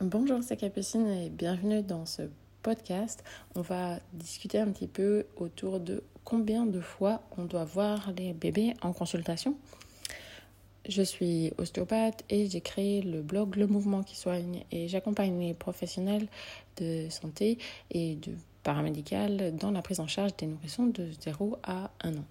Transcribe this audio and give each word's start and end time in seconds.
Bonjour, 0.00 0.44
c'est 0.44 0.56
Capucine 0.56 1.08
et 1.08 1.28
bienvenue 1.28 1.82
dans 1.82 2.06
ce 2.06 2.22
podcast. 2.62 3.24
On 3.56 3.62
va 3.62 3.98
discuter 4.12 4.60
un 4.60 4.70
petit 4.70 4.86
peu 4.86 5.26
autour 5.36 5.80
de 5.80 6.04
combien 6.22 6.66
de 6.66 6.80
fois 6.80 7.20
on 7.36 7.46
doit 7.46 7.64
voir 7.64 8.12
les 8.16 8.32
bébés 8.32 8.74
en 8.80 8.92
consultation. 8.92 9.56
Je 10.88 11.02
suis 11.02 11.52
ostéopathe 11.58 12.22
et 12.30 12.48
j'ai 12.48 12.60
créé 12.60 13.02
le 13.02 13.22
blog 13.22 13.56
Le 13.56 13.66
Mouvement 13.66 14.04
qui 14.04 14.14
soigne 14.14 14.62
et 14.70 14.86
j'accompagne 14.86 15.36
les 15.40 15.52
professionnels 15.52 16.28
de 16.76 17.08
santé 17.10 17.58
et 17.90 18.14
de 18.14 18.34
paramédical 18.62 19.56
dans 19.56 19.72
la 19.72 19.82
prise 19.82 19.98
en 19.98 20.06
charge 20.06 20.36
des 20.36 20.46
nourrissons 20.46 20.86
de 20.86 21.08
0 21.20 21.58
à 21.64 21.90
1 22.04 22.18
an. 22.18 22.24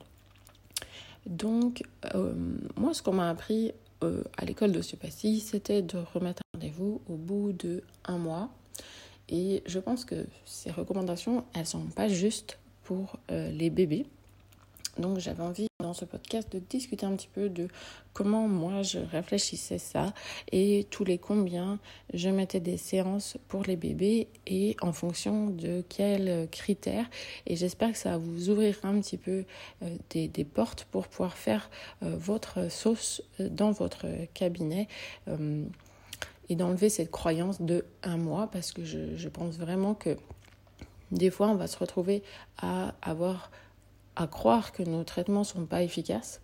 Donc, 1.26 1.84
euh, 2.16 2.34
moi, 2.78 2.94
ce 2.94 3.04
qu'on 3.04 3.12
m'a 3.12 3.30
appris 3.30 3.74
euh, 4.04 4.24
à 4.38 4.46
l'école 4.46 4.72
d'ostéopathie, 4.72 5.40
c'était 5.40 5.82
de 5.82 5.98
remettre 6.14 6.42
un 6.54 6.58
rendez-vous 6.58 7.02
au 7.10 7.16
bout 7.16 7.52
de 7.54 7.84
un 8.06 8.18
mois. 8.18 8.50
Et 9.30 9.64
je 9.66 9.80
pense 9.80 10.06
que 10.06 10.26
ces 10.46 10.72
recommandations, 10.72 11.44
elles 11.54 11.66
sont 11.66 11.86
pas 11.96 12.08
justes 12.08 12.60
pour 12.84 13.18
euh, 13.32 13.52
les 13.52 13.70
bébés. 13.70 14.06
Donc 14.98 15.20
j'avais 15.20 15.44
envie 15.44 15.68
dans 15.88 15.94
ce 15.94 16.04
podcast 16.04 16.52
de 16.52 16.60
discuter 16.60 17.06
un 17.06 17.16
petit 17.16 17.30
peu 17.34 17.48
de 17.48 17.70
comment 18.12 18.50
moi 18.50 18.82
je 18.82 19.00
réfléchissais 19.00 19.78
ça 19.78 20.14
et 20.52 20.86
tous 20.90 21.06
les 21.06 21.18
combien 21.18 21.80
je 22.14 22.28
mettais 22.28 22.60
des 22.60 22.76
séances 22.76 23.38
pour 23.48 23.64
les 23.64 23.78
bébés 23.78 24.28
et 24.46 24.76
en 24.82 24.92
fonction 24.92 25.48
de 25.48 25.86
quels 25.88 26.50
critères. 26.52 27.10
Et 27.46 27.56
j'espère 27.56 27.94
que 27.94 27.98
ça 27.98 28.18
vous 28.18 28.50
ouvrira 28.50 28.90
un 28.90 29.00
petit 29.00 29.18
peu 29.18 29.46
euh, 29.82 29.96
des, 30.10 30.28
des, 30.28 30.44
portes 30.44 30.84
pour 30.92 31.08
pouvoir 31.08 31.38
faire 31.38 31.70
euh, 32.04 32.18
votre 32.18 32.70
sauce 32.70 33.22
euh, 33.40 33.48
dans 33.48 33.72
votre 33.72 34.08
cabinet 34.34 34.90
et 36.50 36.56
d'enlever 36.56 36.90
cette 36.90 37.12
croyance 37.12 37.62
de 37.62 37.86
un 38.04 38.18
mois 38.18 38.48
parce 38.52 38.74
que 38.74 38.84
je, 38.84 39.16
je 39.16 39.30
pense 39.30 39.58
vraiment 39.58 39.94
que 39.94 40.18
des 41.12 41.30
fois 41.30 41.48
on 41.48 41.56
va 41.56 41.68
se 41.68 41.78
retrouver 41.78 42.24
à 42.58 42.94
avoir 43.02 43.52
à 44.18 44.28
croire 44.28 44.72
que 44.72 44.84
nos 44.84 45.04
traitements 45.04 45.42
ne 45.42 45.46
sont 45.46 45.66
pas 45.66 45.84
efficaces 45.84 46.42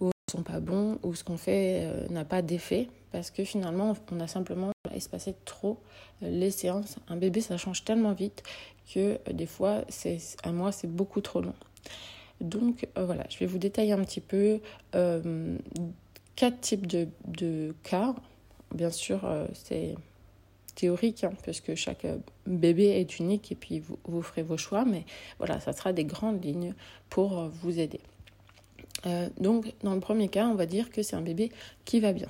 ou 0.00 0.06
ne 0.06 0.32
sont 0.32 0.42
pas 0.42 0.60
bons 0.60 0.98
ou 1.02 1.14
ce 1.14 1.22
qu'on 1.22 1.36
fait 1.36 1.82
euh, 1.84 2.08
n'a 2.08 2.24
pas 2.24 2.42
d'effet 2.42 2.88
parce 3.12 3.30
que 3.30 3.44
finalement 3.44 3.96
on 4.10 4.20
a 4.20 4.26
simplement 4.26 4.72
espacé 4.92 5.36
trop 5.44 5.78
euh, 6.22 6.28
les 6.28 6.50
séances. 6.50 6.96
Un 7.08 7.16
bébé 7.16 7.40
ça 7.40 7.56
change 7.56 7.84
tellement 7.84 8.12
vite 8.12 8.42
que 8.92 8.98
euh, 9.28 9.32
des 9.32 9.46
fois 9.46 9.82
c'est 9.88 10.18
un 10.42 10.52
mois 10.52 10.72
c'est 10.72 10.88
beaucoup 10.88 11.20
trop 11.20 11.40
long. 11.40 11.54
Donc 12.42 12.86
voilà, 12.96 13.24
je 13.30 13.38
vais 13.38 13.46
vous 13.46 13.56
détailler 13.56 13.92
un 13.92 14.04
petit 14.04 14.20
peu 14.20 14.60
quatre 14.92 16.60
types 16.60 16.86
de, 16.86 17.08
de, 17.26 17.74
cas. 17.82 18.14
Bien 18.74 18.90
sûr, 18.90 19.26
c'est 19.54 19.94
théorique, 20.76 21.24
hein, 21.24 21.32
puisque 21.42 21.74
chaque 21.74 22.04
euh, 22.04 22.18
bébé 22.46 22.84
est 22.84 23.18
unique 23.18 23.50
et 23.50 23.56
puis 23.56 23.82
vous, 24.04 24.22
ferez 24.22 24.42
vos 24.42 24.56
choix, 24.56 24.84
mais 24.84 25.04
voilà, 25.38 25.58
ça 25.58 25.72
sera 25.72 25.92
des 25.92 26.04
grandes 26.04 26.44
lignes 26.44 26.74
pour 27.10 27.38
euh, 27.38 27.48
vous 27.48 27.80
aider. 27.80 28.00
Euh, 29.06 29.28
donc, 29.40 29.72
dans 29.82 29.94
le 29.94 30.00
premier 30.00 30.28
cas, 30.28 30.46
on 30.46 30.54
va 30.54 30.66
dire 30.66 30.90
que 30.90 31.02
c'est 31.02 31.16
un 31.16 31.22
bébé 31.22 31.50
qui 31.84 31.98
va 31.98 32.12
bien. 32.12 32.28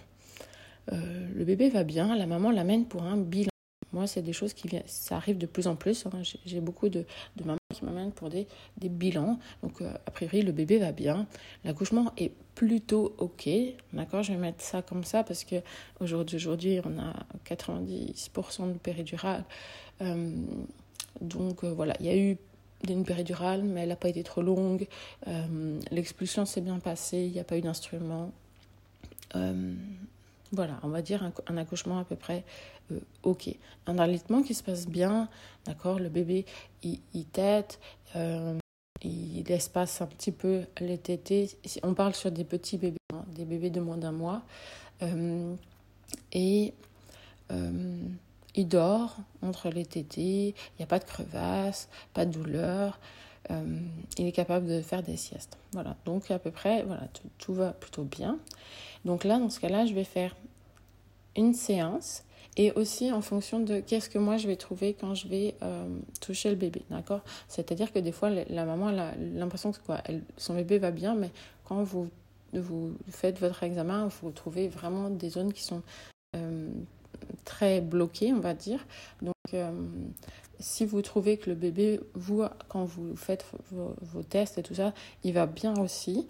le 0.91 1.45
bébé 1.45 1.69
va 1.69 1.85
bien, 1.85 2.17
la 2.17 2.27
maman 2.27 2.51
l'amène 2.51 2.87
pour 2.87 3.03
un 3.03 3.17
bilan. 3.17 3.51
Moi, 3.93 4.07
c'est 4.07 4.23
des 4.23 4.33
choses 4.33 4.55
qui 4.55 4.69
viennent, 4.69 4.87
ça 4.87 5.17
arrive 5.17 5.39
de 5.39 5.47
plus 5.47 5.67
en 5.67 5.77
plus. 5.77 6.07
Hein. 6.07 6.23
J'ai 6.45 6.61
beaucoup 6.61 6.89
de, 6.89 7.05
mamans 7.45 7.59
qui 7.77 7.85
m'amènent 7.85 8.13
pour 8.13 8.29
des, 8.31 8.47
bilans. 8.81 9.39
Donc, 9.63 9.81
euh, 9.81 9.93
a 10.07 10.11
priori, 10.11 10.43
le 10.43 10.53
bébé 10.53 10.79
va 10.79 10.93
bien. 10.93 11.27
L'accouchement 11.65 12.13
est 12.17 12.33
plutôt 12.55 13.15
OK. 13.19 13.49
D'accord 13.93 14.23
Je 14.23 14.33
vais 14.33 14.39
mettre 14.39 14.63
ça 14.63 14.83
comme 14.83 15.05
ça 15.05 15.23
parce 15.23 15.45
que 15.45 15.57
aujourd'hui, 16.01 16.81
on 16.85 16.99
a 16.99 17.15
90% 17.49 18.73
de 18.73 18.79
péridurale. 18.79 19.45
Euh, 20.01 20.35
donc, 21.21 21.65
euh, 21.65 21.73
voilà, 21.73 21.95
il 22.01 22.07
y 22.07 22.09
a 22.09 22.17
eu 22.17 22.37
une 22.89 23.05
péridurale, 23.05 23.63
mais 23.63 23.83
elle 23.83 23.91
n'a 23.91 23.97
pas 23.97 24.09
été 24.09 24.23
trop 24.23 24.43
longue. 24.43 24.87
Euh, 25.29 25.79
L'expulsion 25.91 26.45
s'est 26.45 26.61
bien 26.61 26.79
passée, 26.79 27.19
il 27.19 27.33
n'y 27.33 27.41
a 27.41 27.45
pas 27.45 27.57
eu 27.57 27.63
d'instrument. 27.63 28.33
Voilà, 30.53 30.79
on 30.83 30.89
va 30.89 31.03
dire 31.03 31.23
un, 31.23 31.33
un 31.49 31.57
accouchement 31.57 31.99
à 31.99 32.05
peu 32.05 32.17
près 32.17 32.45
euh, 32.93 33.01
ok. 33.23 33.51
Un 33.87 33.99
allaitement 33.99 34.43
qui 34.43 34.55
se 34.55 34.63
passe 34.63 34.87
bien, 34.87 35.29
d'accord, 35.65 35.99
le 35.99 36.09
bébé 36.09 36.47
il, 36.83 37.01
il 37.15 37.25
tète, 37.27 37.81
euh, 38.15 38.59
il 39.03 39.51
espace 39.51 40.01
un 40.01 40.07
petit 40.07 40.33
peu 40.33 40.63
les 40.81 40.99
tétés. 40.99 41.51
On 41.83 41.95
parle 41.95 42.15
sur 42.15 42.31
des 42.31 42.45
petits 42.45 42.79
bébés, 42.79 42.99
hein, 43.13 43.25
des 43.35 43.45
bébés 43.45 43.71
de 43.71 43.81
moins 43.81 43.97
d'un 43.97 44.13
mois. 44.13 44.43
Euh, 45.03 45.55
et 46.33 46.73
euh, 47.53 48.03
il 48.55 48.69
dort 48.69 49.17
entre 49.43 49.69
les 49.69 49.85
tétés, 49.85 50.49
il 50.49 50.77
n'y 50.79 50.85
a 50.85 50.87
pas 50.87 50.99
de 50.99 51.05
crevasse, 51.05 51.89
pas 52.15 52.25
de 52.25 52.33
douleur. 52.33 52.99
Euh, 53.51 53.79
il 54.19 54.27
est 54.27 54.33
capable 54.33 54.67
de 54.67 54.81
faire 54.81 55.03
des 55.03 55.17
siestes. 55.17 55.59
Voilà, 55.73 55.97
donc 56.05 56.31
à 56.31 56.39
peu 56.39 56.51
près, 56.51 56.83
voilà, 56.83 57.03
tout, 57.39 57.55
va 57.55 57.73
plutôt 57.73 58.05
bien. 58.05 58.39
Donc 59.05 59.25
là, 59.25 59.39
dans 59.39 59.51
ce 59.51 59.61
cas-là, 59.61 59.87
je 59.87 59.95
vais 59.95 60.05
faire 60.05 60.35
une 61.37 61.55
séance 61.55 62.25
et 62.57 62.73
aussi 62.73 63.13
en 63.13 63.21
fonction 63.21 63.61
de 63.61 63.81
qu'est-ce 63.81 64.09
que 64.09 64.19
moi 64.19 64.39
je 64.39 64.47
vais 64.47 64.57
trouver 64.57 64.95
quand 64.95 65.15
je 65.15 65.29
vais 65.29 65.55
euh, 65.63 65.87
toucher 66.21 66.49
le 66.49 66.57
bébé, 66.57 66.83
d'accord? 66.91 67.21
C'est-à-dire 67.49 67.93
que 67.93 67.99
des 67.99 68.13
fois, 68.13 68.31
la 68.31 68.65
maman 68.65 68.89
a 68.89 69.13
l'impression 69.17 69.73
que 69.73 69.79
quoi, 69.85 70.03
son 70.39 70.55
bébé 70.55 70.79
va 70.79 70.91
bien, 70.91 71.15
mais 71.15 71.31
quand 71.65 71.83
vous, 71.83 72.09
vous 72.55 72.95
faites 73.11 73.39
votre 73.39 73.63
examen, 73.63 74.09
vous 74.23 74.31
trouvez 74.31 74.69
vraiment 74.69 75.11
des 75.11 75.29
zones 75.29 75.53
qui 75.53 75.63
sont 75.63 75.83
euh, 76.35 76.71
très 77.45 77.81
bloquées, 77.81 78.33
on 78.33 78.41
va 78.41 78.55
dire. 78.55 78.85
Donc, 79.21 79.35
euh, 79.55 79.71
si 80.59 80.85
vous 80.85 81.03
trouvez 81.03 81.37
que 81.37 81.51
le 81.51 81.57
bébé, 81.57 82.01
vous, 82.15 82.43
quand 82.69 82.85
vous 82.85 83.17
faites 83.17 83.45
vos, 83.71 84.23
tests 84.23 84.59
et 84.59 84.63
tout 84.63 84.75
ça, 84.75 84.93
il 85.25 85.33
va 85.33 85.47
bien 85.47 85.75
aussi, 85.79 86.27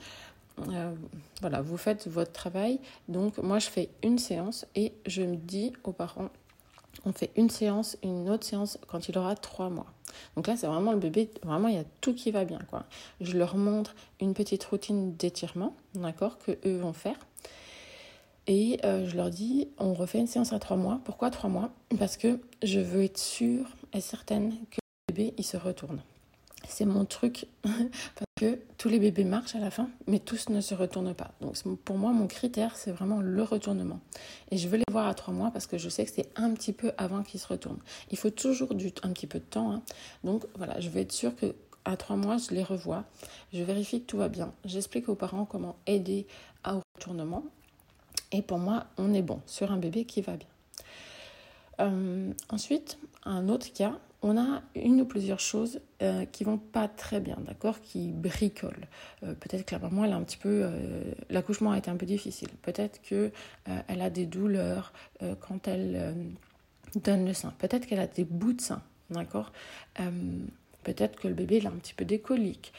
euh, 0.69 0.95
voilà, 1.41 1.61
vous 1.61 1.77
faites 1.77 2.09
votre 2.09 2.33
travail. 2.33 2.81
Donc, 3.09 3.39
moi, 3.39 3.59
je 3.59 3.69
fais 3.69 3.89
une 4.03 4.19
séance 4.19 4.67
et 4.75 4.93
je 5.07 5.23
me 5.23 5.37
dis 5.37 5.73
aux 5.85 5.93
parents, 5.93 6.29
on 7.05 7.13
fait 7.13 7.31
une 7.37 7.51
séance, 7.51 7.97
une 8.03 8.29
autre 8.31 8.45
séance 8.45 8.79
quand 8.89 9.09
il 9.09 9.17
aura 9.19 9.37
trois 9.37 9.71
mois. 9.71 9.87
Donc 10.35 10.47
là, 10.47 10.57
c'est 10.57 10.67
vraiment 10.67 10.93
le 10.93 10.99
bébé, 10.99 11.31
vraiment, 11.45 11.69
il 11.69 11.75
y 11.75 11.79
a 11.79 11.85
tout 12.01 12.15
qui 12.15 12.31
va 12.31 12.45
bien. 12.45 12.59
Je 13.21 13.37
leur 13.37 13.57
montre 13.57 13.95
une 14.21 14.35
petite 14.35 14.65
routine 14.65 15.15
d'étirement, 15.15 15.75
d'accord, 15.95 16.39
que 16.39 16.53
eux 16.67 16.79
vont 16.79 16.93
faire. 16.93 17.17
Et 18.47 18.79
euh, 18.85 19.07
je 19.07 19.17
leur 19.17 19.31
dis, 19.31 19.69
on 19.79 19.93
refait 19.93 20.19
une 20.19 20.27
séance 20.27 20.53
à 20.53 20.59
trois 20.59 20.77
mois. 20.77 21.01
Pourquoi 21.05 21.31
trois 21.31 21.51
mois? 21.51 21.71
Parce 21.99 22.17
que 22.17 22.39
je 22.63 22.79
veux 22.79 23.05
être 23.05 23.19
sûre 23.19 23.67
et 23.93 24.01
certaine 24.01 24.53
que 24.71 24.79
le 25.09 25.15
bébé, 25.15 25.35
il 25.37 25.45
se 25.45 25.57
retourne. 25.57 26.01
C'est 26.69 26.85
mon 26.85 27.05
truc, 27.05 27.47
parce 27.63 28.27
que 28.37 28.59
tous 28.77 28.89
les 28.89 28.99
bébés 28.99 29.25
marchent 29.25 29.55
à 29.55 29.61
la 29.61 29.71
fin, 29.71 29.89
mais 30.07 30.19
tous 30.19 30.49
ne 30.49 30.61
se 30.61 30.75
retournent 30.75 31.15
pas. 31.15 31.33
Donc 31.41 31.57
pour 31.85 31.97
moi, 31.97 32.13
mon 32.13 32.27
critère, 32.27 32.77
c'est 32.77 32.91
vraiment 32.91 33.21
le 33.21 33.43
retournement. 33.43 34.01
Et 34.51 34.59
je 34.59 34.69
veux 34.69 34.77
les 34.77 34.85
voir 34.91 35.07
à 35.07 35.15
trois 35.15 35.35
mois 35.35 35.51
parce 35.51 35.67
que 35.67 35.79
je 35.79 35.89
sais 35.89 36.05
que 36.05 36.11
c'est 36.11 36.29
un 36.37 36.53
petit 36.55 36.73
peu 36.73 36.93
avant 36.99 37.23
qu'ils 37.23 37.41
se 37.41 37.47
retournent. 37.49 37.81
Il 38.11 38.19
faut 38.19 38.31
toujours 38.31 38.73
un 38.73 39.13
petit 39.13 39.27
peu 39.27 39.39
de 39.39 39.45
temps. 39.45 39.73
Hein. 39.73 39.83
Donc 40.25 40.45
voilà, 40.57 40.81
je 40.81 40.89
veux 40.89 41.01
être 41.01 41.13
sûre 41.13 41.35
que 41.35 41.55
à 41.85 41.97
trois 41.97 42.17
mois, 42.17 42.37
je 42.37 42.53
les 42.53 42.65
revois. 42.65 43.05
Je 43.53 43.63
vérifie 43.63 44.01
que 44.01 44.07
tout 44.07 44.19
va 44.19 44.29
bien. 44.29 44.53
J'explique 44.65 45.09
aux 45.09 45.15
parents 45.15 45.45
comment 45.45 45.77
aider 45.87 46.27
au 46.67 46.81
retournement. 46.97 47.45
Et 48.33 48.43
pour 48.43 48.59
moi, 48.59 48.87
on 48.99 49.15
est 49.15 49.23
bon 49.23 49.41
sur 49.47 49.73
un 49.73 49.77
bébé 49.77 50.05
qui 50.05 50.21
va 50.21 50.37
bien. 50.37 50.49
Euh, 51.81 52.33
ensuite, 52.49 52.99
un 53.25 53.49
autre 53.49 53.73
cas, 53.73 53.99
on 54.23 54.39
a 54.39 54.63
une 54.75 55.01
ou 55.03 55.05
plusieurs 55.05 55.41
choses 55.41 55.81
euh, 56.03 56.25
qui 56.25 56.45
vont 56.45 56.59
pas 56.59 56.89
très 56.89 57.21
bien, 57.21 57.37
d'accord, 57.47 57.81
qui 57.81 58.09
bricolent. 58.13 58.87
Euh, 59.23 59.35
peut-être 59.35 59.65
que 59.65 59.75
la 59.75 59.81
maman, 59.81 60.05
elle 60.05 60.13
a 60.13 60.17
un 60.17 60.23
petit 60.23 60.37
peu, 60.37 60.63
euh, 60.65 61.03
l'accouchement 61.31 61.73
a 61.73 61.79
été 61.79 61.91
un 61.91 61.97
peu 61.97 62.07
difficile. 62.07 62.49
Peut-être 62.63 63.01
que 63.03 63.31
elle 63.89 64.01
a 64.01 64.11
des 64.11 64.27
douleurs 64.27 64.93
quand 65.41 65.69
elle 65.69 66.15
donne 66.95 67.25
le 67.25 67.35
sein. 67.35 67.53
Peut-être 67.59 67.87
qu'elle 67.87 68.01
a 68.01 68.07
des 68.07 68.25
bouts 68.25 68.53
de 68.53 68.61
sein, 68.61 68.83
d'accord. 69.11 69.53
Peut-être 70.87 71.19
que 71.19 71.27
le 71.27 71.35
bébé 71.35 71.61
a 71.67 71.69
un 71.69 71.73
petit 71.73 71.95
peu 71.95 72.05
des 72.05 72.21
coliques. 72.21 72.73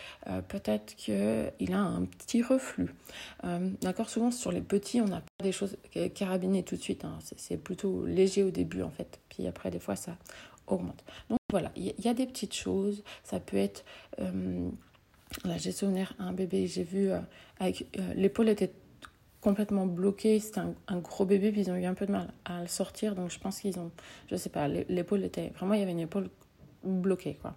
Peut-être 0.47 0.95
qu'il 0.95 1.73
a 1.73 1.79
un 1.79 2.05
petit 2.05 2.41
reflux. 2.41 2.95
D'accord 3.81 4.09
Souvent, 4.09 4.31
sur 4.31 4.53
les 4.53 4.61
petits, 4.61 5.01
on 5.01 5.07
n'a 5.07 5.19
pas 5.19 5.43
des 5.43 5.51
choses 5.51 5.75
carabinées 6.15 6.63
tout 6.63 6.77
de 6.77 6.81
suite. 6.81 7.03
Hein. 7.03 7.19
C'est 7.35 7.57
plutôt 7.57 8.05
léger 8.05 8.43
au 8.43 8.49
début, 8.49 8.81
en 8.81 8.91
fait. 8.91 9.19
Puis 9.27 9.45
après, 9.45 9.71
des 9.71 9.79
fois, 9.79 9.97
ça 9.97 10.15
augmente. 10.67 11.03
Donc 11.29 11.39
voilà, 11.49 11.71
il 11.75 11.93
y, 11.97 12.07
a 12.07 12.13
des 12.13 12.25
petites 12.25 12.53
choses. 12.53 13.03
Ça 13.23 13.39
peut 13.39 13.57
être. 13.57 13.83
Euh, 14.19 14.69
là, 15.43 15.57
j'ai 15.57 15.71
souvenir 15.71 16.13
un 16.19 16.33
bébé, 16.33 16.67
j'ai 16.67 16.83
vu 16.83 17.09
euh, 17.09 17.19
avec 17.59 17.85
euh, 17.99 18.13
l'épaule 18.13 18.49
était 18.49 18.71
complètement 19.41 19.85
bloquée. 19.85 20.39
C'était 20.39 20.59
un, 20.59 20.73
un, 20.87 20.97
gros 20.99 21.25
bébé, 21.25 21.51
puis 21.51 21.61
ils 21.61 21.71
ont 21.71 21.75
eu 21.75 21.85
un 21.85 21.93
peu 21.93 22.05
de 22.05 22.11
mal 22.11 22.33
à 22.45 22.61
le 22.61 22.67
sortir. 22.67 23.15
Donc 23.15 23.31
je 23.31 23.39
pense 23.39 23.59
qu'ils 23.59 23.79
ont, 23.79 23.91
je 24.29 24.35
sais 24.35 24.49
pas, 24.49 24.67
l'épaule 24.67 25.23
était 25.23 25.49
vraiment, 25.57 25.73
il 25.73 25.79
y 25.79 25.83
avait 25.83 25.91
une 25.91 25.99
épaule 25.99 26.29
bloquée 26.83 27.37
quoi. 27.41 27.55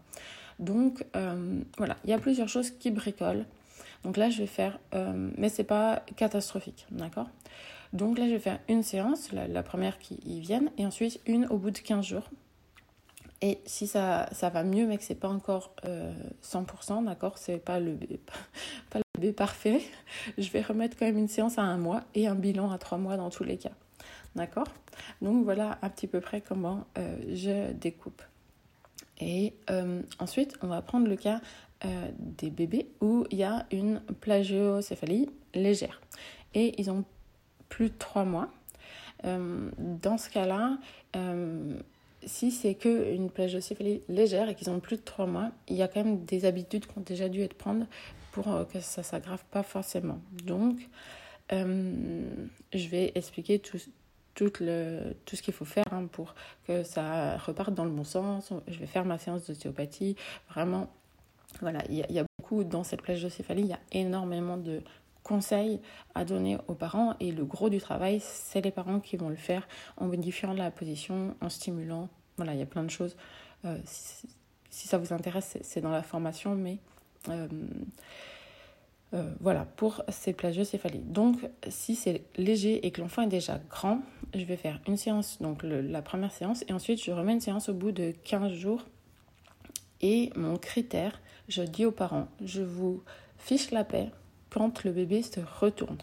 Donc 0.61 1.05
euh, 1.17 1.61
voilà, 1.79 1.97
il 2.05 2.11
y 2.11 2.13
a 2.13 2.19
plusieurs 2.19 2.49
choses 2.49 2.71
qui 2.71 2.91
bricolent. 2.91 3.47
Donc 4.05 4.17
là, 4.17 4.31
je 4.31 4.39
vais 4.39 4.47
faire, 4.47 4.79
euh, 4.95 5.31
mais 5.37 5.49
c'est 5.49 5.65
pas 5.65 6.03
catastrophique, 6.17 6.87
d'accord? 6.91 7.29
Donc 7.93 8.19
là, 8.19 8.27
je 8.27 8.33
vais 8.33 8.39
faire 8.39 8.61
une 8.69 8.83
séance, 8.83 9.33
la, 9.33 9.63
première 9.63 9.99
qui 9.99 10.15
y 10.25 10.41
vienne, 10.41 10.71
et 10.79 10.87
ensuite 10.87 11.21
une 11.27 11.47
au 11.47 11.59
bout 11.59 11.71
de 11.71 11.79
15 11.79 12.05
jours. 12.05 12.31
Et 13.43 13.59
si 13.65 13.87
ça, 13.87 14.29
va 14.41 14.63
mieux, 14.63 14.87
mais 14.87 14.97
que 14.97 15.03
c'est 15.03 15.15
pas 15.15 15.29
encore 15.29 15.75
100%, 16.45 17.05
d'accord, 17.05 17.37
c'est 17.37 17.59
pas 17.59 17.81
le, 17.81 17.99
pas 18.91 18.99
le 18.99 19.05
bébé 19.19 19.33
parfait, 19.33 19.81
je 20.39 20.49
vais 20.51 20.63
remettre 20.63 20.97
quand 20.97 21.07
même 21.07 21.19
une 21.19 21.29
séance 21.29 21.59
à 21.59 21.63
un 21.63 21.79
mois 21.79 22.03
et 22.15 22.29
un 22.29 22.37
bilan 22.37 22.71
à 22.71 22.79
trois 22.79 22.99
mois 22.99 23.17
dans 23.17 23.31
tous 23.31 23.45
les 23.45 23.57
cas. 23.57 23.73
D'accord? 24.37 24.69
Donc 25.21 25.45
voilà 25.45 25.79
à 25.83 25.91
petit 25.91 26.07
peu 26.07 26.21
près 26.21 26.41
comment 26.41 26.87
euh, 26.99 27.17
je 27.33 27.73
découpe. 27.73 28.23
Et 29.21 29.55
euh, 29.71 30.03
ensuite, 30.19 30.57
on 30.63 30.69
va 30.69 30.83
prendre 30.83 31.07
le 31.07 31.17
cas 31.17 31.41
euh, 31.85 32.09
des 32.19 32.51
bébés 32.51 32.87
où 33.01 33.27
il 33.31 33.39
y 33.39 33.45
a 33.45 33.67
une 33.71 34.01
plagiocéphalie 34.21 35.29
légère. 35.55 36.01
Et 36.55 36.81
ils 36.81 36.91
ont 36.91 37.05
plus 37.69 37.91
de 37.91 37.95
trois 37.99 38.25
mois. 38.25 38.49
dans 39.23 40.19
ce 40.19 40.29
cas-là, 40.31 40.79
si 42.25 42.51
c'est 42.51 42.75
que 42.75 43.15
une 43.15 43.31
plagiocéphalie 43.31 44.01
légère 44.09 44.49
et 44.49 44.55
qu'ils 44.55 44.71
ont 44.71 44.81
plus 44.81 44.97
de 44.97 45.03
trois 45.03 45.27
mois, 45.27 45.53
il 45.69 45.77
y 45.77 45.83
a 45.83 45.89
quand 45.89 46.03
même 46.03 46.25
des 46.25 46.45
habitudes 46.45 46.87
qui 46.87 46.99
ont 46.99 47.03
déjà 47.03 47.29
dû 47.29 47.43
être 47.43 47.55
prises 47.55 47.87
pour 48.33 48.47
que 48.73 48.81
ça 48.81 49.03
ne 49.03 49.05
s'aggrave 49.05 49.45
pas 49.53 49.63
forcément. 49.63 50.19
Donc, 50.45 50.81
je 51.51 52.89
vais 52.89 53.13
expliquer 53.15 53.61
tout, 53.61 53.79
tout, 54.35 54.53
le, 54.61 55.15
tout 55.25 55.37
ce 55.37 55.43
qu'il 55.43 55.55
faut 55.55 55.65
faire 55.65 55.85
hein, 55.93 56.07
pour 56.11 56.35
que 56.67 56.83
ça 56.83 57.37
reparte 57.39 57.75
dans 57.75 57.85
le 57.85 57.91
bon 57.91 58.05
sens. 58.05 58.53
Je 58.69 58.79
vais 58.79 58.87
faire 58.87 59.05
ma 59.05 59.19
séance 59.19 59.47
d'ostéopathie. 59.47 60.17
Vraiment, 60.51 60.89
voilà, 61.61 61.83
il 61.89 61.97
y, 61.97 62.19
a 62.19 62.25
beaucoup 62.39 62.65
dans 62.65 62.85
cette 62.85 63.03
plage 63.03 63.23
d'océphalie, 63.23 63.63
il 63.63 63.69
y 63.69 63.73
a 63.73 63.81
énormément 63.93 64.57
de 64.57 64.83
conseils 65.23 65.81
à 66.15 66.25
donner 66.25 66.59
aux 66.69 66.75
parents 66.75 67.15
et 67.21 67.33
le 67.33 67.45
gros 67.45 67.69
du 67.69 67.79
travail, 67.79 68.21
c'est 68.21 68.61
les 68.61 68.71
parents 68.71 69.01
qui 69.01 69.17
vont 69.17 69.29
le 69.29 69.37
faire 69.37 69.69
en 69.97 70.07
modifiant 70.07 70.55
la 70.55 70.71
position, 70.71 71.37
en 71.41 71.49
stimulant. 71.49 72.09
Voilà, 72.37 72.55
il 72.55 72.61
y 72.61 72.63
a 72.63 72.67
plein 72.67 72.85
de 72.85 72.91
choses. 72.91 73.17
Euh, 73.65 73.77
si, 73.85 74.89
ça 74.89 74.97
vous 74.97 75.13
intéresse, 75.13 75.59
c'est 75.61 75.81
dans 75.81 75.91
la 75.91 76.03
formation, 76.03 76.55
mais 76.55 76.79
euh, 77.29 77.49
euh, 79.13 79.29
voilà, 79.41 79.65
pour 79.77 80.03
ces 80.09 80.33
plagiocéphalies. 80.33 81.03
Donc, 81.05 81.37
si 81.69 81.97
c'est 81.97 82.23
léger 82.37 82.87
et 82.87 82.91
que 82.93 83.01
l'enfant 83.01 83.23
est 83.23 83.29
déjà 83.29 83.59
grand, 83.69 84.03
je 84.35 84.45
vais 84.45 84.57
faire 84.57 84.81
une 84.87 84.97
séance, 84.97 85.39
donc 85.41 85.63
la 85.65 86.03
première 86.03 86.33
séance, 86.33 86.65
et 86.69 86.73
ensuite 86.73 87.03
je 87.03 87.11
remets 87.11 87.33
une 87.33 87.41
séance 87.41 87.69
au 87.69 87.75
bout 87.75 87.93
de 87.93 88.13
15 88.25 88.53
jours. 88.53 88.87
Et 90.01 90.31
mon 90.37 90.57
critère, 90.57 91.21
je 91.49 91.63
dis 91.63 91.85
aux 91.85 91.91
parents, 91.91 92.29
je 92.45 92.63
vous 92.63 93.03
fiche 93.37 93.71
la 93.73 93.85
paix 93.85 94.11
quand 94.49 94.85
le 94.85 94.93
bébé 94.93 95.23
se 95.23 95.41
retourne. 95.61 95.99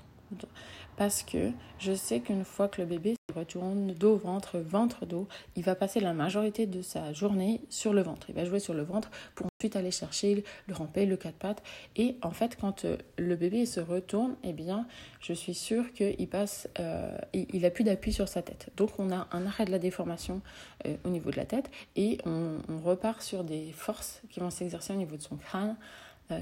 Parce 0.97 1.21
que 1.21 1.51
je 1.77 1.93
sais 1.93 2.21
qu'une 2.21 2.43
fois 2.43 2.67
que 2.67 2.81
le 2.81 2.87
bébé 2.87 3.15
se 3.29 3.37
retourne 3.37 3.93
dos, 3.93 4.17
ventre, 4.17 4.57
ventre, 4.57 5.05
dos, 5.05 5.27
il 5.55 5.63
va 5.63 5.75
passer 5.75 5.99
la 5.99 6.11
majorité 6.11 6.65
de 6.65 6.81
sa 6.81 7.13
journée 7.13 7.61
sur 7.69 7.93
le 7.93 8.01
ventre. 8.01 8.31
Il 8.31 8.35
va 8.35 8.45
jouer 8.45 8.59
sur 8.59 8.73
le 8.73 8.81
ventre 8.81 9.11
pour 9.35 9.45
ensuite 9.45 9.75
aller 9.75 9.91
chercher 9.91 10.43
le 10.65 10.73
rampé, 10.73 11.05
le 11.05 11.15
quatre 11.15 11.37
pattes. 11.37 11.61
Et 11.97 12.17
en 12.23 12.31
fait, 12.31 12.57
quand 12.59 12.85
euh, 12.85 12.97
le 13.19 13.35
bébé 13.35 13.67
se 13.67 13.79
retourne, 13.79 14.35
eh 14.43 14.53
bien, 14.53 14.87
je 15.19 15.33
suis 15.33 15.53
sûre 15.53 15.93
qu'il 15.93 16.27
passe, 16.27 16.67
euh, 16.79 17.15
il, 17.31 17.63
a 17.63 17.69
plus 17.69 17.83
d'appui 17.83 18.11
sur 18.11 18.27
sa 18.27 18.41
tête. 18.41 18.71
Donc, 18.75 18.89
on 18.97 19.11
a 19.11 19.27
un 19.31 19.45
arrêt 19.45 19.65
de 19.65 19.71
la 19.71 19.79
déformation 19.79 20.41
euh, 20.87 20.95
au 21.03 21.09
niveau 21.09 21.29
de 21.29 21.37
la 21.37 21.45
tête 21.45 21.69
et 21.95 22.17
on, 22.25 22.57
repart 22.83 23.21
sur 23.21 23.43
des 23.43 23.71
forces 23.71 24.21
qui 24.29 24.39
vont 24.39 24.49
s'exercer 24.49 24.93
au 24.93 24.95
niveau 24.95 25.17
de 25.17 25.21
son 25.21 25.35
crâne, 25.35 25.75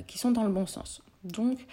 qui 0.08 0.18
sont 0.18 0.32
dans 0.32 0.44
le 0.44 0.52
bon 0.52 0.66
sens. 0.66 1.02
Donc, 1.24 1.66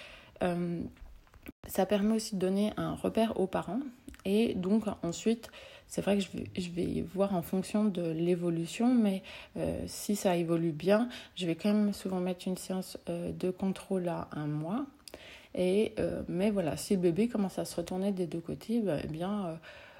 ça 1.66 1.86
permet 1.86 2.16
aussi 2.16 2.34
de 2.34 2.40
donner 2.40 2.72
un 2.76 2.94
repère 2.94 3.38
aux 3.38 3.46
parents. 3.46 3.80
Et 4.24 4.54
donc 4.54 4.84
ensuite, 5.02 5.50
c'est 5.92 6.00
vrai 6.00 6.16
que 6.16 6.24
je 6.56 6.70
vais, 6.70 7.04
voir 7.14 7.34
en 7.34 7.42
fonction 7.42 7.84
de 7.84 8.02
l'évolution, 8.12 8.94
mais 8.94 9.22
euh, 9.56 9.78
si 9.86 10.16
ça 10.16 10.36
évolue 10.36 10.72
bien, 10.72 11.08
je 11.36 11.46
vais 11.46 11.54
quand 11.54 11.72
même 11.72 11.92
souvent 11.92 12.20
mettre 12.20 12.48
une 12.48 12.56
séance 12.56 12.98
euh, 13.08 13.30
de 13.32 13.50
contrôle 13.50 14.08
à 14.08 14.28
un 14.32 14.46
mois. 14.46 14.86
Et, 15.54 15.92
euh, 15.98 16.22
mais 16.28 16.50
voilà, 16.50 16.78
si 16.78 16.94
le 16.94 17.00
bébé 17.02 17.28
commence 17.28 17.58
à 17.58 17.66
se 17.66 17.76
retourner 17.76 18.10
des 18.10 18.26
deux 18.26 18.40
côtés, 18.40 18.80
bah, 18.80 18.96
eh 19.04 19.06
bien, 19.06 19.58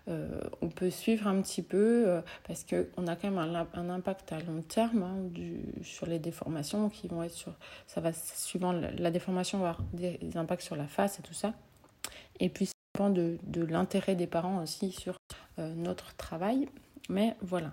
on 0.09 0.69
peut 0.69 0.91
suivre 0.91 1.27
un 1.27 1.41
petit 1.41 1.63
peu 1.63 2.21
parce 2.47 2.65
qu'on 2.65 3.07
a 3.07 3.17
quand 3.17 3.31
même 3.31 3.39
un, 3.75 3.91
impact 3.91 4.33
à 4.33 4.41
long 4.41 4.63
terme 4.63 5.03
hein, 5.03 5.17
du, 5.31 5.61
sur 5.83 6.07
les 6.07 6.19
déformations 6.19 6.89
qui 6.89 7.09
vont 7.09 7.23
être 7.23 7.35
sur. 7.35 7.53
Ça 7.87 8.01
va, 8.01 8.13
suivant 8.13 8.73
la, 8.73 9.11
déformation, 9.11 9.59
avoir 9.59 9.79
des 9.93 10.19
impacts 10.37 10.63
sur 10.63 10.77
la 10.77 10.87
face 10.87 11.19
et 11.19 11.23
tout 11.23 11.35
ça. 11.35 11.55
Et 12.41 12.49
puis, 12.49 12.67
ça 12.67 12.73
dépend 12.95 13.11
de, 13.11 13.39
de 13.45 13.65
l'intérêt 13.65 14.15
des 14.15 14.27
parents 14.27 14.63
aussi 14.63 14.93
sur 14.93 15.17
euh, 15.59 15.75
notre 15.75 16.15
travail. 16.17 16.69
Mais 17.09 17.37
voilà. 17.43 17.73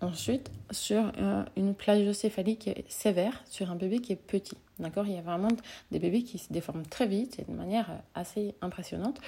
Ensuite, 0.00 0.50
sur 0.70 1.12
euh, 1.18 1.44
une 1.56 1.74
plagiocéphalie 1.74 2.56
qui 2.56 2.70
est 2.70 2.90
sévère, 2.90 3.42
sur 3.46 3.70
un 3.70 3.76
bébé 3.76 4.00
qui 4.00 4.12
est 4.12 4.16
petit. 4.16 4.56
D'accord? 4.78 5.06
Il 5.06 5.12
y 5.12 5.18
a 5.18 5.22
vraiment 5.22 5.48
des 5.90 5.98
bébés 5.98 6.22
qui 6.22 6.38
se 6.38 6.52
déforment 6.52 6.86
très 6.86 7.06
vite 7.06 7.38
et 7.38 7.44
de 7.44 7.56
manière 7.56 7.90
euh, 7.90 7.96
assez 8.14 8.54
impressionnante. 8.62 9.20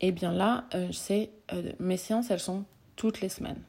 Et 0.00 0.12
bien 0.12 0.32
là, 0.32 0.64
c'est 0.92 1.30
mes 1.80 1.96
séances, 1.96 2.30
elles 2.30 2.40
sont 2.40 2.64
toutes 2.96 3.20
les 3.20 3.28
semaines. 3.28 3.60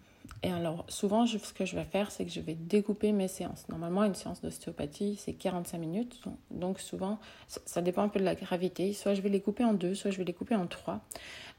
Et 0.46 0.52
alors, 0.52 0.86
souvent, 0.90 1.26
ce 1.26 1.54
que 1.54 1.66
je 1.66 1.76
vais 1.76 1.86
faire, 1.86 2.12
c'est 2.12 2.24
que 2.24 2.32
je 2.32 2.40
vais 2.40 2.54
découper 2.54 3.12
mes 3.12 3.28
séances. 3.28 3.68
Normalement, 3.68 4.04
une 4.04 4.14
séance 4.14 4.42
d'ostéopathie, 4.42 5.16
c'est 5.18 5.34
45 5.34 5.80
minutes. 5.80 6.22
Donc, 6.52 6.80
souvent, 6.80 7.20
ça, 7.48 7.82
dépend 7.82 8.04
un 8.04 8.10
peu 8.10 8.20
de 8.20 8.26
la 8.26 8.36
gravité. 8.36 8.94
Soit 8.94 9.16
je 9.16 9.22
vais 9.22 9.30
les 9.30 9.42
couper 9.42 9.64
en 9.64 9.74
deux, 9.74 9.96
soit 9.96 10.12
je 10.12 10.20
vais 10.20 10.24
les 10.24 10.34
couper 10.34 10.54
en 10.54 10.68
trois. 10.68 11.02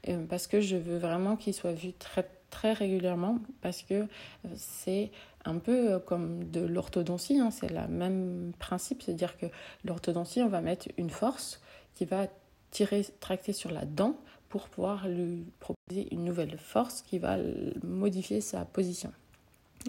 Euh, 0.07 0.25
parce 0.29 0.47
que 0.47 0.61
je 0.61 0.77
veux 0.77 0.97
vraiment 0.97 1.35
qu'ils 1.35 1.53
soient 1.53 1.73
vus 1.73 1.91
très, 1.99 2.29
très 2.49 2.71
régulièrement. 2.71 3.39
Parce 3.61 3.81
que 3.81 3.93
euh, 3.93 4.07
c'est 4.55 5.11
un 5.43 5.57
peu 5.57 5.91
euh, 5.91 5.99
comme 5.99 6.49
de 6.49 6.61
l'orthodontie. 6.61 7.41
Hein, 7.41 7.51
c'est 7.51 7.69
le 7.69 7.89
même 7.89 8.53
principe. 8.57 9.01
C'est-à-dire 9.01 9.37
que 9.37 9.47
l'orthodontie, 9.83 10.41
on 10.41 10.49
va 10.49 10.61
mettre 10.61 10.87
une 10.97 11.09
force 11.09 11.59
qui 11.93 12.05
va 12.05 12.27
tirer, 12.71 13.05
tracter 13.19 13.53
sur 13.53 13.71
la 13.71 13.85
dent 13.85 14.17
pour 14.49 14.69
pouvoir 14.69 15.07
lui 15.07 15.45
proposer 15.59 16.07
une 16.11 16.23
nouvelle 16.23 16.57
force 16.57 17.01
qui 17.01 17.19
va 17.19 17.37
modifier 17.83 18.41
sa 18.41 18.65
position. 18.65 19.11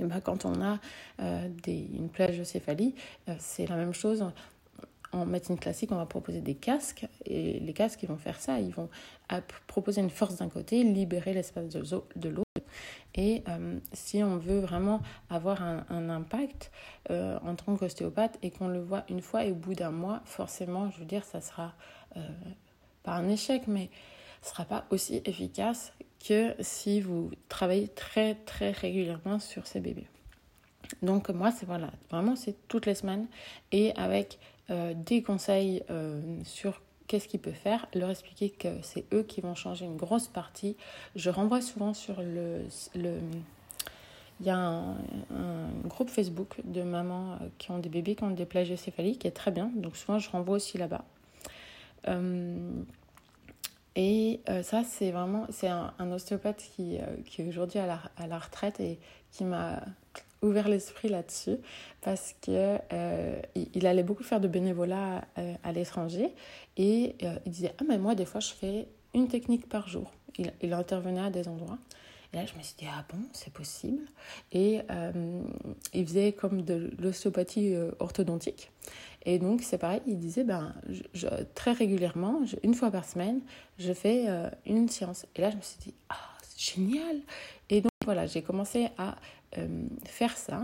Et 0.00 0.04
ben, 0.04 0.20
quand 0.20 0.44
on 0.44 0.60
a 0.62 0.78
euh, 1.20 1.48
des, 1.62 1.88
une 1.94 2.08
plagiocéphalie, 2.08 2.94
euh, 3.28 3.34
c'est 3.38 3.66
la 3.66 3.76
même 3.76 3.94
chose. 3.94 4.24
En 5.10 5.24
médecine 5.24 5.58
classique, 5.58 5.90
on 5.90 5.96
va 5.96 6.04
proposer 6.04 6.42
des 6.42 6.54
casques 6.54 7.06
et 7.24 7.60
les 7.60 7.72
casques 7.72 8.02
ils 8.02 8.08
vont 8.08 8.18
faire 8.18 8.38
ça. 8.38 8.60
Ils 8.60 8.74
vont 8.74 8.90
proposer 9.66 10.02
une 10.02 10.10
force 10.10 10.36
d'un 10.36 10.50
côté, 10.50 10.84
libérer 10.84 11.32
l'espace 11.32 11.68
de 11.68 12.28
l'autre. 12.28 12.44
Et 13.14 13.42
euh, 13.48 13.78
si 13.94 14.22
on 14.22 14.36
veut 14.36 14.60
vraiment 14.60 15.00
avoir 15.30 15.62
un, 15.62 15.86
un 15.88 16.10
impact 16.10 16.70
en 17.08 17.54
tant 17.54 17.74
qu'ostéopathe 17.76 18.38
et 18.42 18.50
qu'on 18.50 18.68
le 18.68 18.80
voit 18.80 19.04
une 19.08 19.22
fois 19.22 19.46
et 19.46 19.50
au 19.50 19.54
bout 19.54 19.74
d'un 19.74 19.90
mois, 19.90 20.20
forcément, 20.26 20.90
je 20.90 20.98
veux 20.98 21.06
dire, 21.06 21.24
ça 21.24 21.40
sera 21.40 21.72
un 23.16 23.28
échec, 23.28 23.62
mais 23.66 23.90
ne 24.42 24.48
sera 24.48 24.64
pas 24.64 24.84
aussi 24.90 25.20
efficace 25.24 25.92
que 26.26 26.54
si 26.60 27.00
vous 27.00 27.30
travaillez 27.48 27.88
très 27.88 28.34
très 28.34 28.70
régulièrement 28.70 29.38
sur 29.38 29.66
ces 29.66 29.80
bébés. 29.80 30.06
Donc 31.02 31.28
moi, 31.30 31.50
c'est 31.50 31.66
voilà, 31.66 31.90
vraiment 32.10 32.36
c'est 32.36 32.56
toutes 32.68 32.86
les 32.86 32.94
semaines 32.94 33.26
et 33.72 33.94
avec 33.96 34.38
euh, 34.70 34.94
des 34.94 35.22
conseils 35.22 35.82
euh, 35.90 36.20
sur 36.44 36.80
qu'est-ce 37.06 37.28
qu'il 37.28 37.40
peut 37.40 37.52
faire, 37.52 37.86
leur 37.94 38.10
expliquer 38.10 38.50
que 38.50 38.68
c'est 38.82 39.04
eux 39.14 39.22
qui 39.22 39.40
vont 39.40 39.54
changer 39.54 39.86
une 39.86 39.96
grosse 39.96 40.28
partie. 40.28 40.76
Je 41.16 41.30
renvoie 41.30 41.60
souvent 41.60 41.94
sur 41.94 42.20
le... 42.20 42.64
le 42.94 43.18
il 44.40 44.46
y 44.46 44.50
a 44.50 44.56
un, 44.56 44.94
groupe 45.86 46.10
Facebook 46.10 46.60
de 46.62 46.82
mamans 46.82 47.32
euh, 47.32 47.48
qui 47.58 47.72
ont 47.72 47.78
des 47.78 47.88
bébés 47.88 48.14
qui 48.14 48.22
ont 48.22 48.30
des 48.30 48.46
plagiocéphalies 48.46 49.18
qui 49.18 49.26
est 49.26 49.32
très 49.32 49.50
bien. 49.50 49.72
Donc 49.74 49.96
souvent, 49.96 50.20
je 50.20 50.30
renvoie 50.30 50.54
aussi 50.56 50.78
là-bas. 50.78 51.04
Et 53.96 54.40
euh, 54.48 54.62
ça, 54.62 54.82
c'est 54.84 55.10
vraiment 55.10 55.46
c'est 55.50 55.68
un, 55.68 56.12
ostéopathe 56.12 56.62
qui, 56.74 56.98
euh, 56.98 57.16
qui 57.24 57.42
est 57.42 57.48
aujourd'hui 57.48 57.78
à 57.78 57.86
la, 57.86 58.00
à 58.16 58.26
la 58.26 58.38
retraite 58.38 58.80
et 58.80 58.98
qui 59.32 59.44
m'a 59.44 59.82
ouvert 60.40 60.68
l'esprit 60.68 61.08
là-dessus 61.08 61.56
parce 62.00 62.34
que 62.40 62.78
euh, 62.92 63.40
il, 63.74 63.86
allait 63.86 64.04
beaucoup 64.04 64.22
faire 64.22 64.40
de 64.40 64.46
bénévolat 64.46 65.24
à, 65.64 65.72
l'étranger 65.72 66.32
et 66.76 67.16
il 67.44 67.50
disait 67.50 67.74
ah 67.80 67.84
mais 67.88 67.98
moi 67.98 68.14
des 68.14 68.24
fois 68.24 68.40
je 68.40 68.52
fais 68.52 68.86
une 69.14 69.26
technique 69.26 69.68
par 69.68 69.88
jour 69.88 70.12
il, 70.38 70.52
il 70.62 70.72
intervenait 70.74 71.22
à 71.22 71.30
des 71.30 71.48
endroits 71.48 71.78
et 72.32 72.36
là, 72.36 72.46
je 72.46 72.56
me 72.58 72.62
suis 72.62 72.74
dit, 72.76 72.86
ah 72.88 73.04
bon, 73.10 73.20
c'est 73.32 73.52
possible. 73.52 74.02
Et 74.52 74.80
il 75.94 76.06
faisait 76.06 76.32
comme 76.32 76.62
de 76.62 76.90
l'ostéopathie 76.98 77.74
orthodontique. 77.98 78.70
Et 79.24 79.38
donc, 79.38 79.62
c'est 79.62 79.78
pareil, 79.78 80.00
il 80.06 80.18
disait, 80.18 80.44
ben, 80.44 80.74
très 81.54 81.72
régulièrement, 81.72 82.40
une 82.62 82.74
fois 82.74 82.90
par 82.90 83.04
semaine, 83.04 83.40
je 83.78 83.92
fais 83.92 84.24
euh, 84.26 84.48
une 84.64 84.88
séance. 84.88 85.26
Et 85.36 85.42
là, 85.42 85.50
je 85.50 85.56
me 85.56 85.60
suis 85.60 85.78
dit, 85.80 85.94
ah, 86.08 86.16
c'est 86.42 86.76
génial. 86.76 87.16
Et 87.68 87.80
donc, 87.80 87.92
voilà, 88.04 88.26
j'ai 88.26 88.40
commencé 88.40 88.88
à 88.96 89.16
euh, 89.58 89.82
faire 90.06 90.36
ça 90.36 90.62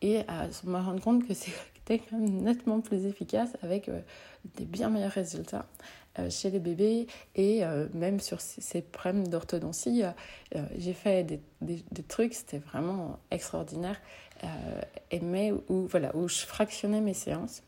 et 0.00 0.20
à 0.28 0.48
me 0.64 0.76
rendre 0.76 1.00
compte 1.00 1.26
que 1.26 1.34
c'était 1.34 1.98
quand 1.98 2.18
même 2.18 2.42
nettement 2.42 2.80
plus 2.80 3.04
efficace 3.06 3.56
avec 3.62 3.88
euh, 3.88 4.00
des 4.56 4.64
bien 4.64 4.90
meilleurs 4.90 5.10
résultats. 5.10 5.66
Chez 6.30 6.50
les 6.50 6.58
bébés 6.58 7.06
et 7.34 7.62
même 7.92 8.20
sur 8.20 8.40
ces 8.40 8.82
problèmes 8.82 9.26
d'orthodontie, 9.28 10.02
j'ai 10.76 10.92
fait 10.92 11.24
des, 11.24 11.40
des, 11.60 12.02
trucs, 12.02 12.34
c'était 12.34 12.58
vraiment 12.58 13.18
extraordinaire, 13.30 14.00
et 15.10 15.20
mais 15.20 15.52
où, 15.52 15.86
voilà, 15.86 16.14
où 16.14 16.28
je 16.28 16.44
fractionnais 16.46 17.00
mes 17.00 17.14
séances 17.14 17.62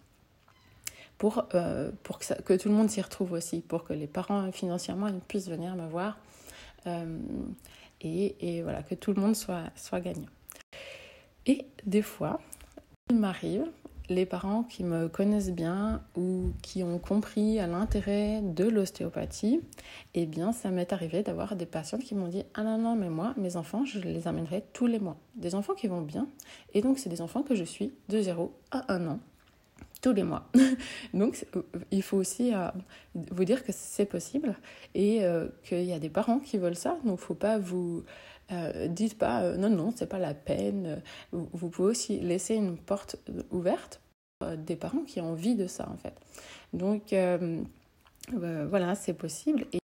pour, 1.18 1.46
pour 2.02 2.18
que, 2.18 2.42
que, 2.42 2.54
tout 2.54 2.68
le 2.68 2.74
monde 2.74 2.90
s'y 2.90 3.00
retrouve 3.00 3.32
aussi, 3.32 3.60
pour 3.60 3.84
que 3.84 3.92
les 3.92 4.06
parents 4.06 4.50
financièrement 4.52 5.08
ils 5.08 5.20
puissent 5.20 5.48
venir 5.48 5.74
me 5.74 5.88
voir 5.88 6.18
et, 8.00 8.36
et, 8.40 8.62
voilà, 8.62 8.82
que 8.82 8.94
tout 8.94 9.12
le 9.12 9.20
monde 9.20 9.36
soit, 9.36 9.64
soit 9.74 10.00
gagnant. 10.00 10.28
Et 11.46 11.66
des 11.84 12.02
fois, 12.02 12.40
il 13.10 13.16
m'arrive, 13.16 13.66
les 14.08 14.26
parents 14.26 14.62
qui 14.62 14.84
me 14.84 15.08
connaissent 15.08 15.52
bien 15.52 16.02
ou 16.16 16.52
qui 16.62 16.82
ont 16.82 16.98
compris 16.98 17.56
l'intérêt 17.56 18.40
de 18.42 18.64
l'ostéopathie, 18.64 19.60
eh 20.14 20.26
bien, 20.26 20.52
ça 20.52 20.70
m'est 20.70 20.92
arrivé 20.92 21.22
d'avoir 21.22 21.56
des 21.56 21.66
patients 21.66 21.98
qui 21.98 22.14
m'ont 22.14 22.28
dit 22.28 22.44
Ah 22.54 22.62
non, 22.62 22.78
non, 22.78 22.96
mais 22.96 23.08
moi, 23.08 23.34
mes 23.36 23.56
enfants, 23.56 23.84
je 23.84 23.98
les 24.00 24.28
amènerai 24.28 24.64
tous 24.72 24.86
les 24.86 24.98
mois. 24.98 25.16
Des 25.34 25.54
enfants 25.54 25.75
qui 25.75 25.88
vont 25.88 26.02
bien. 26.02 26.28
Et 26.75 26.82
donc, 26.82 26.98
c'est 26.98 27.08
des 27.08 27.20
enfants 27.20 27.42
que 27.42 27.54
je 27.54 27.64
suis 27.64 27.92
de 28.08 28.20
0 28.20 28.52
à 28.70 28.92
1 28.92 29.06
an 29.06 29.18
tous 30.02 30.12
les 30.12 30.22
mois. 30.22 30.48
Donc, 31.14 31.46
il 31.90 32.02
faut 32.02 32.16
aussi 32.16 32.54
euh, 32.54 32.68
vous 33.14 33.44
dire 33.44 33.64
que 33.64 33.72
c'est 33.72 34.04
possible 34.04 34.54
et 34.94 35.25
euh, 35.25 35.48
qu'il 35.64 35.84
y 35.84 35.92
a 35.92 35.98
des 35.98 36.10
parents 36.10 36.38
qui 36.38 36.58
veulent 36.58 36.76
ça. 36.76 36.98
Donc, 37.04 37.18
faut 37.18 37.34
pas 37.34 37.58
vous 37.58 38.04
euh, 38.52 38.86
dites 38.86 39.18
pas 39.18 39.42
euh, 39.42 39.56
non, 39.56 39.70
non, 39.70 39.92
c'est 39.94 40.08
pas 40.08 40.18
la 40.18 40.34
peine. 40.34 41.02
Vous, 41.32 41.68
pouvez 41.68 41.88
aussi 41.88 42.20
laisser 42.20 42.54
une 42.54 42.76
porte 42.76 43.16
ouverte 43.50 44.00
euh, 44.42 44.56
des 44.56 44.76
parents 44.76 45.02
qui 45.02 45.20
ont 45.20 45.32
envie 45.32 45.56
de 45.56 45.66
ça 45.66 45.88
en 45.90 45.96
fait. 45.96 46.14
Donc 46.72 47.14
voilà, 48.32 48.94
c'est 48.94 49.14
possible. 49.14 49.66
Et 49.72 49.78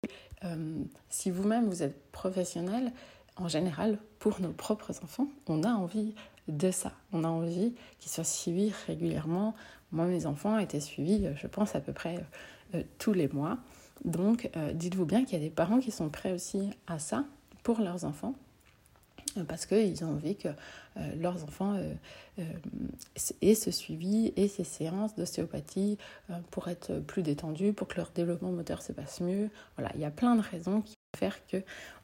si 1.09 1.31
vous-même 1.31 1.67
vous 1.67 1.83
êtes 1.83 2.11
professionnel, 2.11 2.93
en 3.37 3.49
général, 3.49 3.99
pour 4.19 4.41
nos 4.41 4.53
propres 4.53 4.93
enfants, 5.03 5.29
on 5.47 5.63
a 5.63 5.71
envie 5.71 6.15
de 6.49 6.71
ça. 6.71 6.93
On 7.13 7.25
a 7.25 7.29
envie 7.29 7.75
qu'ils 8.01 8.11
soient 8.11 8.25
suivis 8.25 8.73
régulièrement. 8.87 9.55
Moi, 9.93 10.07
mes 10.07 10.27
enfants 10.27 10.59
étaient 10.59 10.81
suivis, 10.81 11.29
je 11.37 11.47
pense, 11.47 11.75
à 11.75 11.81
peu 11.81 11.93
près 11.93 12.25
tous 12.99 13.13
les 13.13 13.29
mois. 13.29 13.59
Donc, 14.05 14.51
dites-vous 14.75 15.05
bien 15.05 15.25
qu'il 15.25 15.39
y 15.39 15.41
a 15.41 15.45
des 15.45 15.55
parents 15.55 15.81
qui 15.81 15.91
sont 15.91 16.09
prêts 16.09 16.33
aussi 16.33 16.71
à 16.87 16.99
ça 16.99 17.25
pour 17.63 17.81
leurs 17.81 18.05
enfants 18.05 18.35
parce 19.47 19.67
qu'ils 19.67 20.05
ont 20.05 20.11
envie 20.11 20.37
que 20.37 20.49
euh, 20.49 21.15
leurs 21.21 21.43
enfants 21.45 21.75
euh, 21.75 21.95
euh, 22.39 22.43
aient 23.43 23.55
ce 23.55 23.71
suivi 23.71 24.33
et 24.37 24.49
ces 24.49 24.65
séances 24.65 25.15
d'ostéopathie 25.17 25.99
pour 26.51 26.69
être 26.69 27.01
plus 27.01 27.23
détendus, 27.23 27.73
pour 27.73 27.89
que 27.89 27.97
leur 27.97 28.11
développement 28.11 28.53
moteur 28.53 28.83
se 28.83 28.93
passe 28.93 29.21
mieux. 29.21 29.51
Voilà, 29.77 29.91
il 29.95 30.01
y 30.01 30.05
a 30.05 30.11
plein 30.11 30.37
de 30.37 30.43
raisons 30.43 30.81
qui 30.81 30.95
vont 30.95 31.19
faire 31.19 31.39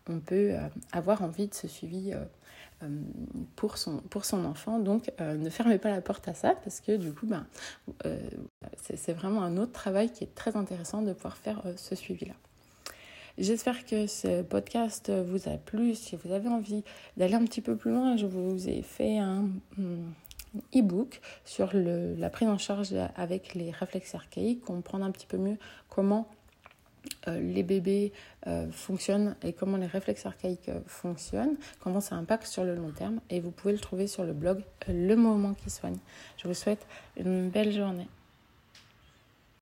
qu'on 0.07 0.21
peut 0.21 0.54
avoir 0.93 1.23
envie 1.23 1.49
de 1.49 1.54
ce 1.54 1.69
suivi 1.69 2.12
pour, 3.57 3.78
son, 3.78 3.99
pour 3.99 4.25
son 4.25 4.45
enfant. 4.45 4.78
Donc, 4.78 5.12
ne 5.21 5.50
fermez 5.50 5.78
pas 5.78 5.90
la 5.90 6.00
porte 6.00 6.26
à 6.28 6.35
ça 6.35 6.54
parce 6.64 6.81
que 6.81 6.97
du 6.97 7.12
coup, 7.12 7.26
ben, 7.26 7.47
c'est 8.76 9.12
vraiment 9.12 9.43
un 9.43 9.57
autre 9.57 9.73
travail 9.73 10.11
qui 10.11 10.25
est 10.25 10.35
très 10.35 10.57
intéressant 10.57 11.02
de 11.02 11.12
pouvoir 11.12 11.37
faire 11.37 11.62
ce 11.76 11.95
suivi-là. 11.95 12.35
J'espère 13.37 13.85
que 13.85 14.07
ce 14.07 14.43
podcast 14.43 15.11
vous 15.11 15.49
a 15.49 15.57
plu. 15.57 15.97
Si 15.97 16.14
vous 16.14 16.33
avez 16.33 16.49
envie 16.49 16.85
d'aller 17.17 17.35
un 17.35 17.45
petit 17.45 17.61
peu 17.61 17.75
plus 17.75 17.91
loin, 17.91 18.17
je 18.17 18.26
vous 18.26 18.69
ai 18.69 18.83
fait 18.83 19.19
un 19.19 19.49
e-book 20.76 21.21
sur 21.45 21.71
le, 21.75 22.14
la 22.14 22.31
prise 22.31 22.49
en 22.49 22.59
charge 22.59 22.95
avec 23.17 23.55
les 23.55 23.73
réflexes 23.73 24.14
archaïques, 24.14 24.61
comprendre 24.61 25.05
un 25.05 25.11
petit 25.11 25.26
peu 25.26 25.37
mieux 25.37 25.59
comment 25.88 26.29
euh, 27.29 27.41
les 27.41 27.62
bébés 27.62 28.12
euh, 28.47 28.71
fonctionnent 28.71 29.37
et 29.43 29.53
comment 29.53 29.76
les 29.76 29.87
réflexes 29.87 30.26
archaïques 30.26 30.69
euh, 30.69 30.81
fonctionnent, 30.87 31.57
comment 31.81 32.00
ça 32.00 32.14
impacte 32.14 32.47
sur 32.47 32.64
le 32.64 32.75
long 32.75 32.93
terme. 32.93 33.21
Et 33.31 33.41
vous 33.41 33.50
pouvez 33.50 33.73
le 33.73 33.81
trouver 33.81 34.07
sur 34.07 34.25
le 34.25 34.33
blog 34.33 34.62
Le 34.88 35.17
Moment 35.17 35.55
qui 35.55 35.71
soigne. 35.71 35.99
Je 36.37 36.47
vous 36.47 36.55
souhaite 36.55 36.87
une 37.17 37.50
belle 37.50 37.73
journée. 37.73 38.09